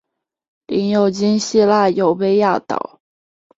[0.65, 2.99] 领有今希腊优卑亚岛。